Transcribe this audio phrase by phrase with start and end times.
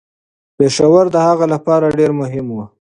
[0.57, 2.57] پېښور د هغه لپاره ډیر مهم و.